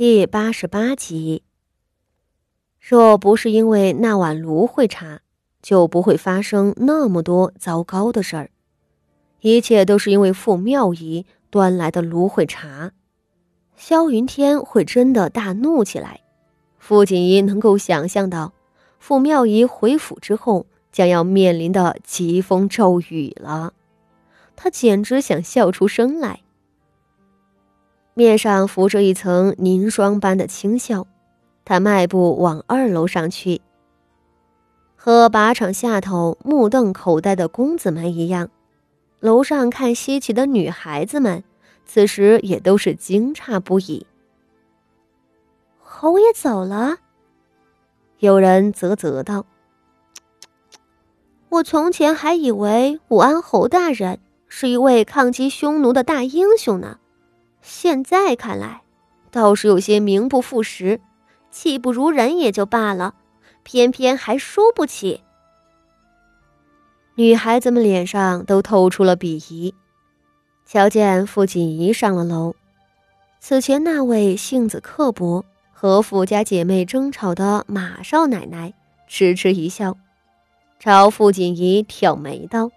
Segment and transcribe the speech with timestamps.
[0.00, 1.42] 第八十八集。
[2.78, 5.22] 若不是因为那碗芦荟茶，
[5.60, 8.50] 就不会发生那么多糟糕的事儿。
[9.40, 12.92] 一切都是因为傅妙仪端来的芦荟茶。
[13.76, 16.20] 萧云天会真的大怒起来。
[16.78, 18.52] 傅锦仪能够想象到，
[19.00, 23.72] 傅妙仪回府之后将要面临的疾风骤雨了，
[24.54, 26.42] 他简直想笑出声来。
[28.18, 31.06] 面上浮着一层凝霜般的轻笑，
[31.64, 33.60] 他迈步往二楼上去。
[34.96, 38.50] 和靶场下头目瞪口呆的公子们一样，
[39.20, 41.44] 楼上看稀奇的女孩子们，
[41.86, 44.04] 此时也都是惊诧不已。
[45.78, 46.96] 侯爷走了，
[48.18, 49.46] 有人啧啧道
[51.50, 56.98] ：“我从前还以为武安侯大人是一位抗击匈奴的大英雄呢。”
[57.70, 58.80] 现在看来，
[59.30, 61.02] 倒是有些名不副实，
[61.50, 63.14] 气不如人也就罢了，
[63.62, 65.22] 偏偏还输不起。
[67.16, 69.74] 女孩子们脸上都透出了鄙夷。
[70.64, 72.54] 瞧见傅锦仪上了楼，
[73.38, 78.72] 此前那位性子刻薄和傅家姐妹争吵的马少奶奶
[79.06, 79.94] 痴痴一笑，
[80.78, 82.70] 朝傅锦仪挑眉道：“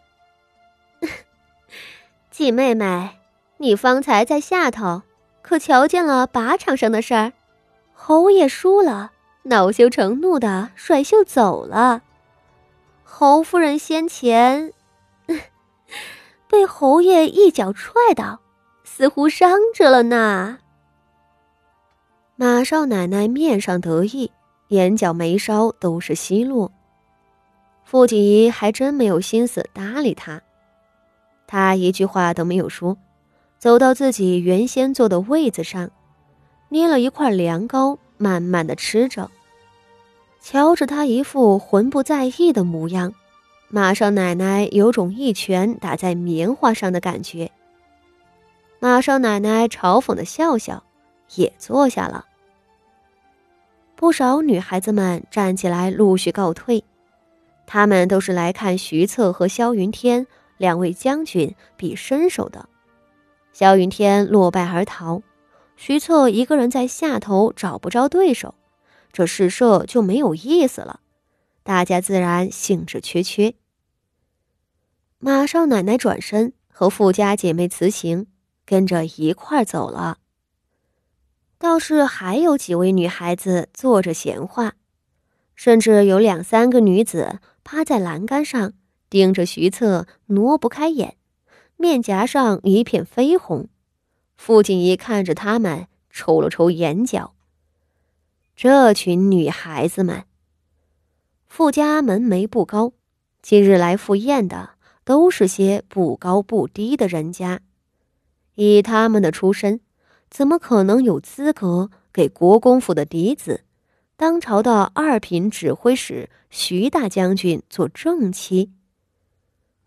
[2.29, 3.11] 季妹妹。”
[3.61, 5.03] 你方才在下头，
[5.43, 7.31] 可瞧见了靶场上的事儿？
[7.93, 9.11] 侯爷输了，
[9.43, 12.01] 恼羞成怒的甩袖走了。
[13.03, 14.73] 侯夫人先前
[16.49, 18.39] 被侯爷一脚踹倒，
[18.83, 20.57] 似乎伤着了呢。
[22.35, 24.31] 马少奶奶面上得意，
[24.69, 26.71] 眼角眉梢都是奚落。
[27.83, 30.41] 傅锦仪还真没有心思搭理他，
[31.45, 32.97] 他一句话都没有说。
[33.61, 35.91] 走到自己原先坐的位子上，
[36.69, 39.29] 捏了一块凉糕，慢慢的吃着。
[40.41, 43.13] 瞧着他一副浑不在意的模样，
[43.69, 47.51] 马少奶奶有种一拳打在棉花上的感觉。
[48.79, 50.83] 马少奶奶嘲讽的笑笑，
[51.35, 52.25] 也坐下了。
[53.95, 56.83] 不少女孩子们站起来陆续告退，
[57.67, 60.25] 她们都是来看徐策和萧云天
[60.57, 62.67] 两位将军比身手的。
[63.53, 65.22] 萧云天落败而逃，
[65.75, 68.56] 徐策一个人在下头找不着对手，
[69.12, 71.01] 这试射就没有意思了，
[71.63, 73.53] 大家自然兴致缺缺。
[75.19, 78.28] 马少奶奶转身和富家姐妹辞行，
[78.66, 80.18] 跟着一块儿走了。
[81.59, 84.73] 倒是还有几位女孩子坐着闲话，
[85.53, 88.73] 甚至有两三个女子趴在栏杆上
[89.12, 91.18] 盯着徐策，挪不开眼。
[91.81, 93.68] 面颊上一片绯红，
[94.38, 97.34] 傅锦仪看着他们，抽了抽眼角。
[98.56, 100.24] 这群女孩子们，
[101.47, 102.94] 傅家门楣不高，
[103.42, 107.62] 今日来赴宴的都是些不高不低的人家，
[108.56, 109.80] 以他们的出身，
[110.30, 113.63] 怎么可能有资格给国公府的嫡子、
[114.16, 118.72] 当朝的二品指挥使徐大将军做正妻？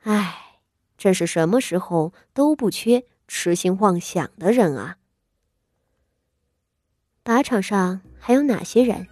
[0.03, 0.44] 唉。
[1.04, 4.97] 这是什么时候都不缺痴心妄想的人啊！
[7.22, 9.06] 靶场上还有哪些人？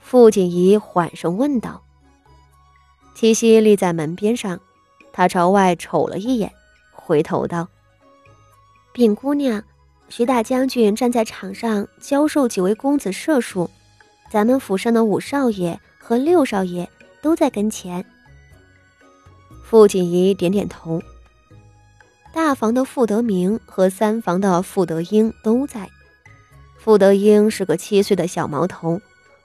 [0.00, 1.84] 傅锦仪缓声问道。
[3.14, 4.60] 七夕立在门边上，
[5.12, 6.52] 他朝外瞅了一眼，
[6.90, 7.68] 回头道
[8.92, 9.62] ：“禀姑娘，
[10.08, 13.70] 徐大将军站在场上教授几位公子射术，
[14.28, 16.90] 咱们府上的五少爷和六少爷
[17.22, 18.04] 都在跟前。”
[19.70, 21.00] 傅锦仪点点头。
[22.32, 25.88] 大房的傅德明和三房的傅德英都在。
[26.76, 29.00] 傅德英是个七岁的小毛头，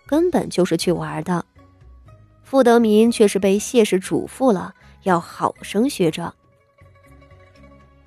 [0.08, 1.46] 根本就是去玩的。
[2.44, 6.34] 傅德明却是被谢氏嘱咐了，要好生学着。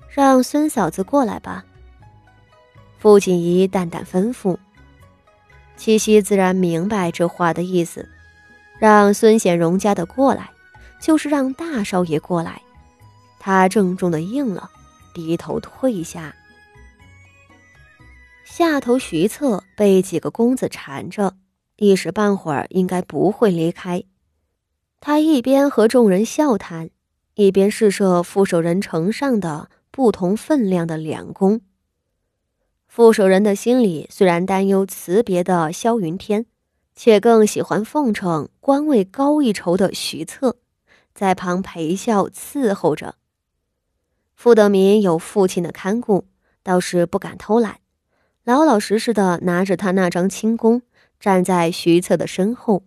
[0.09, 1.63] 让孙嫂子过来吧。
[2.97, 4.57] 傅锦仪淡淡吩咐。
[5.77, 8.09] 七夕自然明白这话的意思，
[8.77, 10.49] 让孙显荣家的过来。
[10.99, 12.61] 就是让大少爷过来，
[13.39, 14.69] 他郑重的应了，
[15.13, 16.35] 低头退下。
[18.43, 21.37] 下头徐策被几个公子缠着，
[21.77, 24.03] 一时半会儿应该不会离开。
[24.99, 26.89] 他一边和众人笑谈，
[27.35, 31.61] 一边试射副手人呈上的不同分量的两弓。
[32.87, 36.45] 副手人的心里虽然担忧辞别的萧云天，
[36.95, 40.57] 且更喜欢奉承官位高一筹的徐策。
[41.13, 43.15] 在旁陪笑伺候着。
[44.35, 46.25] 傅德民有父亲的看顾，
[46.63, 47.79] 倒是不敢偷懒，
[48.43, 50.81] 老老实实的拿着他那张轻弓，
[51.19, 52.83] 站在徐策的身后。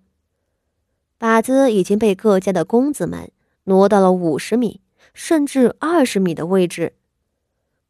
[1.19, 3.30] 靶子已经被各家的公子们
[3.64, 4.80] 挪到了五十米
[5.14, 6.94] 甚至二十米的位置。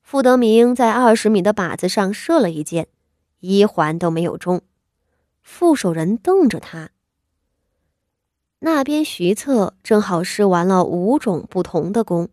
[0.02, 2.88] 傅德明在二十米的靶子上射了一箭，
[3.38, 4.60] 一环都没有中。
[5.40, 6.90] 副手人瞪着他。
[8.64, 12.28] 那边徐策正好试完了五种不同的弓，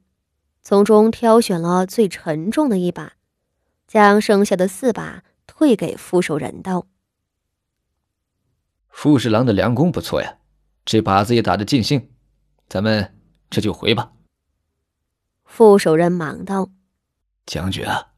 [0.62, 3.14] 从中挑选了最沉重的一把，
[3.88, 6.86] 将剩下的四把退给副手人道
[8.90, 10.38] ：“傅侍郎的良弓不错呀，
[10.86, 12.12] 这靶子也打得尽兴，
[12.68, 13.18] 咱们
[13.50, 14.12] 这就回吧。”
[15.46, 16.70] 副手人忙道
[17.48, 18.10] ：“将军啊，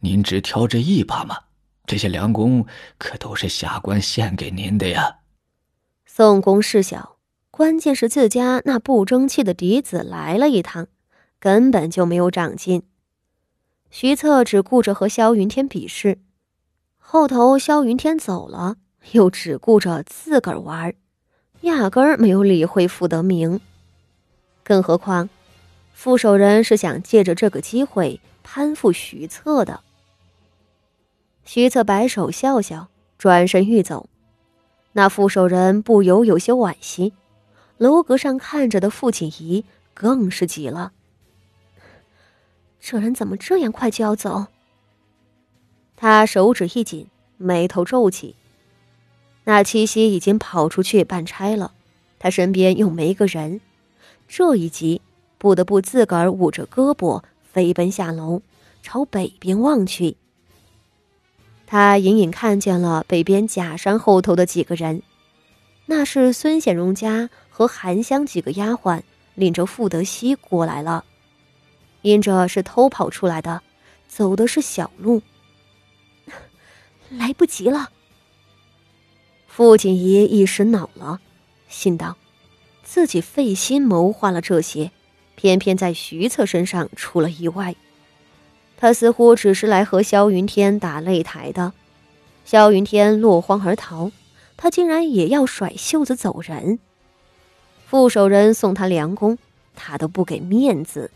[0.00, 1.38] 您只挑这一把吗？
[1.86, 2.66] 这些良弓
[2.98, 5.20] 可都是下官献给您的呀。”
[6.04, 7.11] 宋公事小。
[7.62, 10.88] 关键是自家那不争气的嫡子来了一趟，
[11.38, 12.82] 根本就没有长进。
[13.88, 16.18] 徐策只顾着和萧云天比试，
[16.98, 18.78] 后头萧云天走了，
[19.12, 20.92] 又只顾着自个儿玩，
[21.60, 23.60] 压根儿没有理会傅德明。
[24.64, 25.30] 更何况，
[25.94, 29.82] 副手人是想借着这个机会攀附徐策的。
[31.44, 34.08] 徐策摆手笑笑，转身欲走，
[34.94, 37.12] 那副手人不由有些惋惜。
[37.82, 40.92] 楼阁上看着的傅锦仪更是急了。
[42.78, 44.46] 这人怎么这样快就要走？
[45.96, 47.08] 他手指一紧，
[47.38, 48.36] 眉头皱起。
[49.42, 51.72] 那七夕已经跑出去办差了，
[52.20, 53.60] 他身边又没个人，
[54.28, 55.02] 这一急
[55.36, 58.42] 不得不自个儿捂着胳膊飞奔下楼，
[58.80, 60.16] 朝北边望去。
[61.66, 65.02] 他隐隐看见了北边假山后头的几个人。
[65.86, 67.28] 那是孙显荣家
[67.62, 69.02] 和韩香几个丫鬟
[69.36, 71.04] 领着傅德熙过来了，
[72.00, 73.62] 因着是偷跑出来的，
[74.08, 75.22] 走的是小路，
[77.08, 77.90] 来不及了。
[79.46, 81.20] 傅锦仪一时恼了，
[81.68, 82.16] 心道：
[82.82, 84.90] 自己费心谋划了这些，
[85.36, 87.76] 偏偏在徐策身上出了意外。
[88.76, 91.72] 他似乎只是来和萧云天打擂台的，
[92.44, 94.10] 萧云天落荒而逃。
[94.56, 96.78] 他竟然也要甩袖子走人，
[97.92, 99.36] 副手人送他良弓，
[99.76, 101.10] 他都不给面子。